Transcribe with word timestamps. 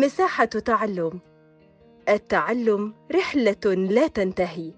مساحة 0.00 0.44
تعلم. 0.44 1.20
التعلم 2.08 2.94
رحلة 3.14 3.74
لا 3.74 4.06
تنتهي. 4.06 4.72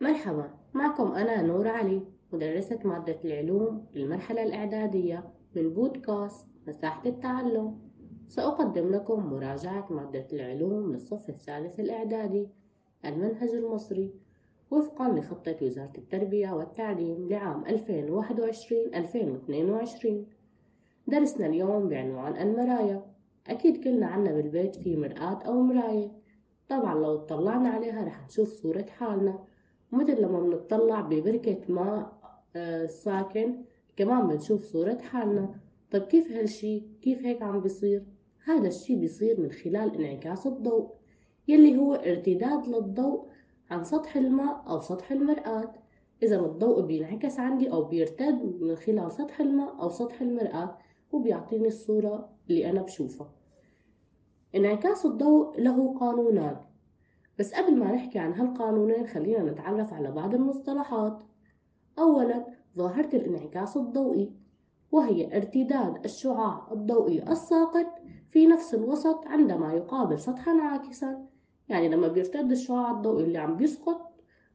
مرحبا 0.00 0.50
معكم 0.74 1.12
أنا 1.12 1.42
نور 1.42 1.68
علي 1.68 2.02
مدرسة 2.32 2.78
مادة 2.84 3.18
العلوم 3.24 3.86
للمرحلة 3.94 4.42
الإعدادية 4.42 5.24
من 5.56 5.70
بودكاست 5.70 6.46
مساحة 6.66 7.02
التعلم. 7.06 7.78
سأقدم 8.28 8.94
لكم 8.94 9.32
مراجعة 9.32 9.92
مادة 9.92 10.26
العلوم 10.32 10.92
للصف 10.92 11.28
الثالث 11.28 11.80
الإعدادي 11.80 12.48
المنهج 13.04 13.48
المصري 13.48 14.10
وفقا 14.70 15.08
لخطة 15.08 15.56
وزارة 15.62 15.92
التربية 15.98 16.50
والتعليم 16.50 17.28
لعام 17.28 17.64
2021-2022 17.64 20.35
درسنا 21.06 21.46
اليوم 21.46 21.88
بعنوان 21.88 22.36
المرايا 22.36 23.02
أكيد 23.48 23.84
كلنا 23.84 24.06
عنا 24.06 24.32
بالبيت 24.32 24.76
في 24.76 24.96
مرآة 24.96 25.42
أو 25.46 25.62
مراية. 25.62 26.10
طبعا 26.68 26.94
لو 26.94 27.14
اطلعنا 27.14 27.68
عليها 27.68 28.04
رح 28.04 28.26
نشوف 28.26 28.48
صورة 28.48 28.86
حالنا 28.88 29.38
مثل 29.92 30.22
لما 30.22 30.40
بنطلع 30.40 31.00
ببركة 31.00 31.60
ماء 31.68 32.12
آه، 32.56 32.86
ساكن 32.86 33.54
كمان 33.96 34.26
بنشوف 34.26 34.64
صورة 34.64 34.98
حالنا. 34.98 35.54
طب 35.90 36.00
كيف 36.00 36.32
هالشي؟ 36.32 36.82
كيف 37.02 37.22
هيك 37.26 37.42
عم 37.42 37.60
بيصير؟ 37.60 38.02
هذا 38.44 38.68
الشي 38.68 38.96
بيصير 38.96 39.40
من 39.40 39.50
خلال 39.50 39.94
انعكاس 39.94 40.46
الضوء 40.46 40.90
يلي 41.48 41.76
هو 41.76 41.94
ارتداد 41.94 42.68
للضوء 42.68 43.26
عن 43.70 43.84
سطح 43.84 44.16
الماء 44.16 44.64
أو 44.68 44.80
سطح 44.80 45.12
المرآة. 45.12 45.74
إذا 46.22 46.40
الضوء 46.40 46.80
بينعكس 46.80 47.38
عندي 47.38 47.72
أو 47.72 47.84
بيرتد 47.84 48.56
من 48.60 48.76
خلال 48.76 49.12
سطح 49.12 49.40
الماء 49.40 49.82
أو 49.82 49.88
سطح 49.88 50.20
المرآة 50.20 50.78
وبيعطيني 51.12 51.68
الصورة 51.68 52.28
اللي 52.50 52.70
أنا 52.70 52.82
بشوفها. 52.82 53.30
انعكاس 54.54 55.06
الضوء 55.06 55.60
له 55.60 55.94
قانونان. 56.00 56.56
بس 57.38 57.54
قبل 57.54 57.76
ما 57.76 57.92
نحكي 57.92 58.18
عن 58.18 58.32
هالقانونين 58.32 59.06
خلينا 59.06 59.42
نتعرف 59.52 59.92
على 59.92 60.10
بعض 60.10 60.34
المصطلحات. 60.34 61.18
أولا 61.98 62.46
ظاهرة 62.76 63.16
الانعكاس 63.16 63.76
الضوئي 63.76 64.32
وهي 64.92 65.36
ارتداد 65.36 66.04
الشعاع 66.04 66.68
الضوئي 66.72 67.22
الساقط 67.32 67.86
في 68.30 68.46
نفس 68.46 68.74
الوسط 68.74 69.26
عندما 69.26 69.72
يقابل 69.74 70.18
سطحا 70.18 70.60
عاكسا. 70.60 71.26
يعني 71.68 71.88
لما 71.88 72.08
بيرتد 72.08 72.50
الشعاع 72.50 72.90
الضوئي 72.90 73.24
اللي 73.24 73.38
عم 73.38 73.56
بيسقط 73.56 74.12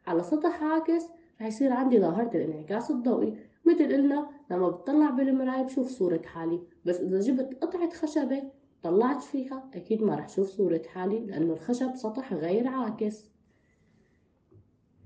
على 0.08 0.24
سطح 0.24 0.64
عاكس 0.64 1.06
رح 1.42 1.48
يصير 1.48 1.74
عندي 1.74 2.00
ظاهرة 2.00 2.38
الانعكاس 2.38 2.92
الضوئي. 2.92 3.38
مثل 3.66 3.94
قلنا 3.94 4.30
لما 4.52 4.70
بطلع 4.70 5.10
بالمراية 5.10 5.64
بشوف 5.64 5.88
صورة 5.88 6.22
حالي 6.26 6.62
بس 6.86 7.00
إذا 7.00 7.20
جبت 7.20 7.64
قطعة 7.64 7.90
خشبة 7.90 8.44
طلعت 8.84 9.24
فيها 9.24 9.70
أكيد 9.74 10.04
ما 10.04 10.16
رح 10.16 10.30
شوف 10.30 10.48
صورة 10.48 10.82
حالي 10.88 11.26
لأنه 11.26 11.54
الخشب 11.54 11.96
سطح 11.96 12.34
غير 12.34 12.68
عاكس. 12.68 13.32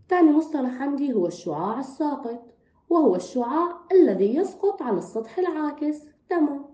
تاني 0.09 0.31
مصطلح 0.31 0.81
عندي 0.81 1.13
هو 1.13 1.27
الشعاع 1.27 1.79
الساقط 1.79 2.55
وهو 2.89 3.15
الشعاع 3.15 3.79
الذي 3.91 4.35
يسقط 4.35 4.81
على 4.81 4.97
السطح 4.97 5.39
العاكس. 5.39 6.05
تمام. 6.29 6.65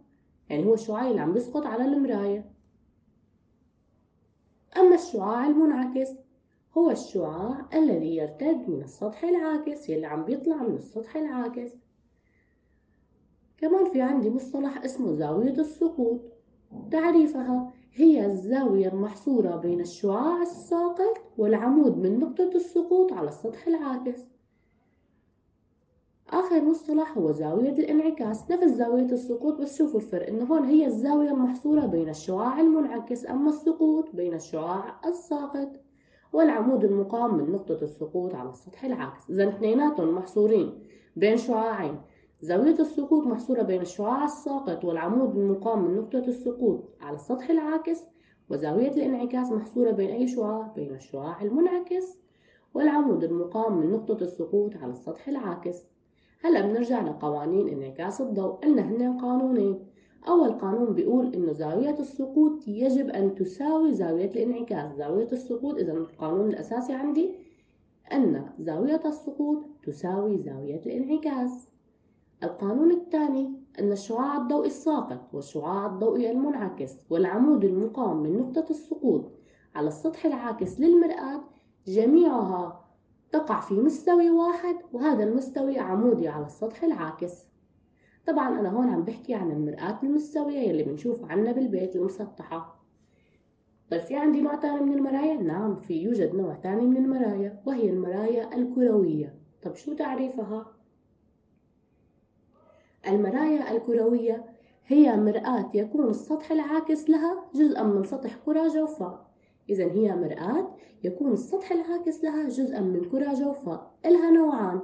يعني 0.50 0.66
هو 0.66 0.74
الشعاع 0.74 1.08
اللي 1.08 1.22
عم 1.22 1.34
بيسقط 1.34 1.66
على 1.66 1.86
المراية. 1.86 2.52
أما 4.78 4.96
الشعاع 4.96 5.48
المنعكس 5.48 6.10
هو 6.78 6.92
الشعاع 6.92 7.70
الذي 7.74 8.16
يرتد 8.16 8.70
من 8.70 8.82
السطح 8.82 9.24
العاكس 9.24 9.90
يلي 9.90 10.06
عم 10.06 10.26
بيطلع 10.26 10.56
من 10.56 10.76
السطح 10.76 11.16
العاكس. 11.16 11.72
كمان 13.62 13.86
في 13.86 14.02
عندي 14.02 14.30
مصطلح 14.30 14.84
اسمه 14.84 15.12
زاوية 15.12 15.60
السقوط. 15.60 16.22
تعريفها 16.92 17.74
هي 17.94 18.26
الزاوية 18.26 18.88
المحصورة 18.88 19.56
بين 19.56 19.82
الشعاع 19.82 20.42
الساقط 20.42 21.22
والعمود 21.38 21.98
من 21.98 22.20
نقطة 22.20 22.52
السقوط 22.56 23.14
على 23.14 23.28
السطح 23.28 23.68
العاكس. 23.68 24.22
آخر 26.30 26.62
مصطلح 26.62 27.18
هو 27.18 27.32
زاوية 27.32 27.70
الانعكاس. 27.72 28.52
نفس 28.52 28.68
زاوية 28.68 29.12
السقوط 29.12 29.62
بس 29.62 29.78
شوفوا 29.78 30.00
الفرق 30.00 30.28
إنه 30.28 30.46
هون 30.46 30.66
هي 30.66 30.86
الزاوية 30.86 31.32
المحصورة 31.32 31.86
بين 31.86 32.10
الشعاع 32.10 32.62
المنعكس 32.62 33.26
أما 33.26 33.50
السقوط 33.50 34.16
بين 34.16 34.34
الشعاع 34.34 35.02
الساقط 35.06 35.70
والعمود 36.34 36.84
المقام 36.84 37.38
من 37.38 37.52
نقطة 37.52 37.78
السقوط 37.82 38.36
على 38.36 38.50
السطح 38.50 38.84
العاكس. 38.84 39.30
إذا 39.30 39.50
اثنيناتهم 39.50 40.16
محصورين 40.16 40.80
بين 41.16 41.38
شعاعين. 41.38 42.02
زاوية 42.42 42.80
السقوط 42.80 43.28
محصورة 43.28 43.62
بين 43.62 43.82
الشعاع 43.82 44.26
الساقط 44.26 44.86
والعمود 44.86 45.38
المقام 45.38 45.86
من 45.86 45.98
نقطة 45.98 46.20
السقوط 46.28 46.84
على 47.02 47.16
السطح 47.16 47.50
العاكس 47.50 48.04
وزاوية 48.50 48.92
الانعكاس 48.92 49.52
محصورة 49.52 49.92
بين 49.92 50.10
أي 50.10 50.28
شعاع؟ 50.28 50.74
بين 50.76 50.96
الشعاع 50.96 51.42
المنعكس 51.42 52.18
والعمود 52.74 53.24
المقام 53.24 53.78
من 53.78 53.92
نقطة 53.92 54.24
السقوط 54.24 54.78
على 54.78 54.92
السطح 54.92 55.28
العاكس. 55.28 55.84
هلا 56.44 56.62
بنرجع 56.62 57.02
لقوانين 57.02 57.70
انعكاس 57.70 58.22
الضوء 58.22 58.52
قلنا 58.52 58.82
هن 58.82 59.20
قانونين 59.20 59.80
أول 60.28 60.52
قانون 60.52 60.94
بيقول 60.94 61.34
إنه 61.34 61.54
زاوية 61.54 62.00
السقوط 62.00 62.68
يجب 62.68 63.10
أن 63.10 63.36
تساوي 63.36 63.94
زاوية 63.94 64.30
الانعكاس. 64.30 64.96
زاوية 64.96 65.32
السقوط 65.32 65.76
إذا 65.76 65.92
القانون 65.92 66.50
الأساسي 66.50 66.94
عندي 66.94 67.36
أن 68.14 68.50
زاوية 68.60 69.02
السقوط 69.06 69.64
تساوي 69.84 70.38
زاوية 70.38 70.82
الانعكاس. 70.86 71.71
القانون 72.44 72.92
الثاني 72.92 73.52
أن 73.80 73.92
الشعاع 73.92 74.38
الضوئي 74.38 74.68
الساقط 74.68 75.34
والشعاع 75.34 75.86
الضوئي 75.86 76.32
المنعكس 76.32 76.94
والعمود 77.10 77.64
المقام 77.64 78.24
من 78.24 78.38
نقطة 78.38 78.66
السقوط 78.70 79.32
على 79.76 79.88
السطح 79.88 80.26
العاكس 80.26 80.80
للمرآة 80.80 81.42
جميعها 81.88 82.86
تقع 83.32 83.60
في 83.60 83.74
مستوى 83.74 84.30
واحد 84.30 84.76
وهذا 84.94 85.24
المستوى 85.24 85.80
عمودي 85.80 86.28
على 86.28 86.46
السطح 86.46 86.84
العاكس 86.84 87.46
طبعا 88.28 88.60
أنا 88.60 88.70
هون 88.70 88.90
عم 88.90 89.04
بحكي 89.04 89.34
عن 89.34 89.52
المرآة 89.52 90.00
المستوية 90.04 90.60
يلي 90.60 90.84
بنشوف 90.84 91.26
عنا 91.26 91.52
بالبيت 91.52 91.96
المسطحة 91.96 92.82
طيب 93.92 94.02
في 94.02 94.16
عندي 94.16 94.42
نوع 94.42 94.56
تاني 94.56 94.82
من 94.82 94.94
المرايا؟ 94.94 95.36
نعم 95.38 95.76
في 95.76 96.02
يوجد 96.04 96.36
نوع 96.36 96.56
تاني 96.56 96.86
من 96.86 96.98
المرايا 96.98 97.62
وهي 97.66 97.90
المرايا 97.90 98.56
الكروية 98.56 99.36
طب 99.64 99.76
شو 99.76 99.94
تعريفها؟ 99.94 100.71
المرايا 103.08 103.72
الكروية 103.72 104.46
هي 104.88 105.18
مرآة 105.18 105.72
يكون 105.74 106.10
السطح 106.10 106.52
العاكس 106.52 107.10
لها 107.10 107.44
جزءا 107.56 107.84
من 107.84 108.04
سطح 108.04 108.36
كرة 108.46 108.68
جوفاء. 108.68 109.26
إذا 109.70 109.86
هي 109.86 110.16
مرآة 110.16 110.76
يكون 111.04 111.32
السطح 111.32 111.72
العاكس 111.72 112.24
لها 112.24 112.44
جزءا 112.50 112.80
من 112.80 113.10
كرة 113.12 113.34
جوفاء. 113.34 113.92
إلها 114.06 114.32
نوعان. 114.32 114.82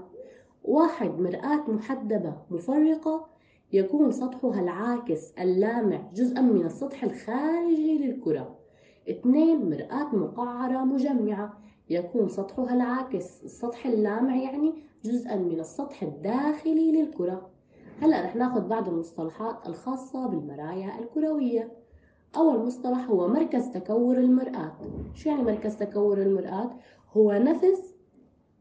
واحد 0.63 1.19
مرآة 1.19 1.71
محدبة 1.71 2.33
مفرقة 2.51 3.27
يكون 3.73 4.11
سطحها 4.11 4.61
العاكس 4.61 5.33
اللامع 5.39 6.01
جزءا 6.13 6.41
من 6.41 6.65
السطح 6.65 7.03
الخارجي 7.03 7.97
للكرة. 7.97 8.55
اثنين 9.09 9.69
مرآة 9.69 10.15
مقعرة 10.15 10.83
مجمعة 10.83 11.57
يكون 11.89 12.27
سطحها 12.27 12.73
العاكس 12.73 13.43
السطح 13.43 13.85
اللامع 13.85 14.35
يعني 14.35 14.73
جزءا 15.03 15.35
من 15.35 15.59
السطح 15.59 16.03
الداخلي 16.03 16.91
للكرة. 16.91 17.49
هلأ 18.01 18.21
رح 18.21 18.35
ناخذ 18.35 18.67
بعض 18.67 18.87
المصطلحات 18.87 19.67
الخاصة 19.67 20.27
بالمرايا 20.27 20.99
الكروية 20.99 21.71
أول 22.37 22.65
مصطلح 22.65 23.09
هو 23.09 23.27
مركز 23.27 23.69
تكور 23.71 24.17
المرآة 24.17 24.71
شو 25.13 25.29
يعني 25.29 25.43
مركز 25.43 25.75
تكور 25.75 26.21
المرآة؟ 26.21 26.71
هو 27.17 27.31
نفس 27.31 27.95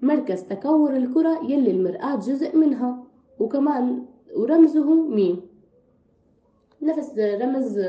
مركز 0.03 0.43
تكور 0.43 0.97
الكرة 0.97 1.45
يلي 1.45 1.71
المرآة 1.71 2.17
جزء 2.17 2.57
منها 2.57 3.05
وكمان 3.39 4.05
ورمزه 4.37 4.95
مين؟ 4.95 5.41
نفس 6.83 7.19
رمز 7.19 7.81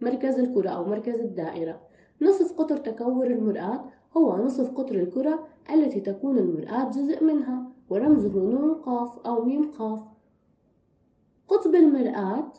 مركز 0.00 0.38
الكرة 0.38 0.70
أو 0.70 0.84
مركز 0.84 1.20
الدائرة 1.20 1.80
نصف 2.22 2.52
قطر 2.58 2.76
تكور 2.76 3.26
المرآة 3.26 3.84
هو 4.16 4.36
نصف 4.36 4.70
قطر 4.74 4.94
الكرة 4.94 5.48
التي 5.74 6.00
تكون 6.00 6.38
المرآة 6.38 6.90
جزء 6.90 7.24
منها 7.24 7.62
ورمزه 7.90 8.38
نون 8.38 8.74
قاف 8.74 9.18
أو 9.26 9.44
ميم 9.44 9.70
قاف 9.78 10.00
قطب 11.48 11.74
المرآة 11.74 12.52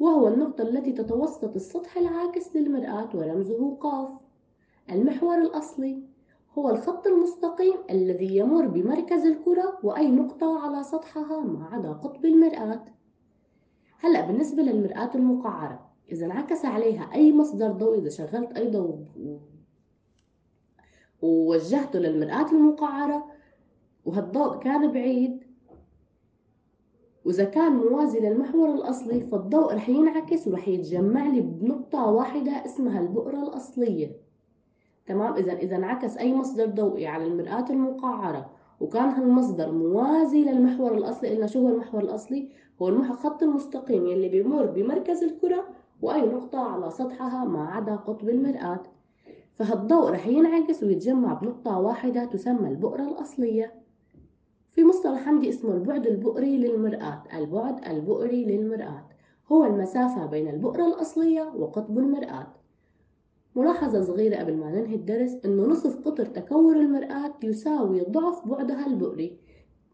وهو 0.00 0.28
النقطة 0.28 0.62
التي 0.62 0.92
تتوسط 0.92 1.54
السطح 1.54 1.96
العاكس 1.96 2.56
للمرآة 2.56 3.08
ورمزه 3.14 3.76
قاف. 3.80 4.08
المحور 4.90 5.38
الأصلي 5.38 6.02
هو 6.58 6.70
الخط 6.70 7.06
المستقيم 7.06 7.74
الذي 7.90 8.36
يمر 8.36 8.66
بمركز 8.66 9.26
الكرة 9.26 9.78
وأي 9.82 10.10
نقطة 10.10 10.58
على 10.58 10.82
سطحها 10.82 11.40
ما 11.40 11.68
عدا 11.72 11.92
قطب 11.92 12.24
المرآة. 12.24 12.84
هلأ 14.00 14.26
بالنسبة 14.26 14.62
للمرآة 14.62 15.10
المقعرة 15.14 15.92
إذا 16.12 16.26
انعكس 16.26 16.64
عليها 16.64 17.10
أي 17.14 17.32
مصدر 17.32 17.72
ضوء 17.72 17.98
إذا 17.98 18.08
شغلت 18.08 18.52
أي 18.56 18.70
ضوء 18.70 18.98
ووجهته 21.22 21.98
للمرآة 21.98 22.50
المقعرة 22.52 23.26
وهالضوء 24.04 24.58
كان 24.58 24.92
بعيد 24.92 25.41
وإذا 27.24 27.44
كان 27.44 27.72
موازي 27.72 28.20
للمحور 28.20 28.74
الأصلي 28.74 29.20
فالضوء 29.20 29.74
رح 29.74 29.88
ينعكس 29.88 30.48
ورح 30.48 30.68
يتجمع 30.68 31.26
لي 31.26 31.40
بنقطة 31.40 32.10
واحدة 32.10 32.52
اسمها 32.52 33.00
البؤرة 33.00 33.42
الأصلية. 33.42 34.12
تمام؟ 35.06 35.34
إذا 35.34 35.52
إذا 35.52 35.76
انعكس 35.76 36.16
أي 36.16 36.34
مصدر 36.34 36.66
ضوئي 36.66 37.06
على 37.06 37.24
المرآة 37.24 37.64
المقعرة 37.70 38.50
وكان 38.80 39.08
هالمصدر 39.08 39.72
موازي 39.72 40.44
للمحور 40.44 40.94
الأصلي 40.94 41.28
قلنا 41.28 41.46
شو 41.46 41.60
هو 41.60 41.68
المحور 41.68 42.00
الأصلي؟ 42.00 42.48
هو 42.82 42.88
الخط 42.88 43.42
المستقيم 43.42 44.06
يلي 44.06 44.28
بيمر 44.28 44.66
بمركز 44.66 45.22
الكرة 45.22 45.64
وأي 46.02 46.22
نقطة 46.22 46.58
على 46.58 46.90
سطحها 46.90 47.44
ما 47.44 47.64
عدا 47.64 47.96
قطب 47.96 48.28
المرآة. 48.28 48.82
فهالضوء 49.54 50.10
رح 50.10 50.26
ينعكس 50.26 50.82
ويتجمع 50.82 51.32
بنقطة 51.34 51.78
واحدة 51.78 52.24
تسمى 52.24 52.68
البؤرة 52.68 53.02
الأصلية. 53.02 53.81
في 54.82 54.88
مصطلح 54.88 55.28
عندي 55.28 55.48
اسمه 55.48 55.74
البعد 55.74 56.06
البؤري 56.06 56.56
للمرآة. 56.56 57.22
البعد 57.34 57.84
البؤري 57.84 58.44
للمرآة. 58.44 59.04
هو 59.52 59.64
المسافة 59.64 60.26
بين 60.26 60.48
البؤرة 60.48 60.86
الأصلية 60.86 61.52
وقطب 61.56 61.98
المرآة. 61.98 62.46
ملاحظة 63.56 64.02
صغيرة 64.02 64.36
قبل 64.36 64.56
ما 64.56 64.70
ننهي 64.70 64.94
الدرس 64.94 65.44
إنه 65.44 65.62
نصف 65.62 66.08
قطر 66.08 66.26
تكور 66.26 66.76
المرآة 66.76 67.34
يساوي 67.42 68.00
ضعف 68.00 68.48
بعدها 68.48 68.86
البؤري. 68.86 69.38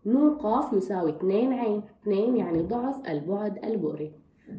نون 0.07 0.35
قاف 0.35 0.73
يساوي 0.73 1.11
2 1.11 1.53
عين. 1.53 1.83
2 2.03 2.37
يعني 2.37 2.63
ضعف 2.63 3.09
البعد 3.09 3.65
البؤري. 3.65 4.13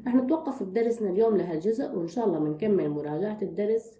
رح 0.07 0.15
نتوقف 0.15 0.63
بدرسنا 0.63 1.09
اليوم 1.09 1.37
لهالجزء 1.37 1.95
وإن 1.95 2.07
شاء 2.07 2.25
الله 2.25 2.39
بنكمل 2.39 2.89
مراجعة 2.89 3.37
الدرس 3.41 3.91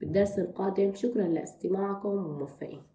بالدرس 0.00 0.38
القادم. 0.38 0.94
شكرا 0.94 1.22
لاستماعكم 1.22 2.08
وموفقين. 2.08 2.91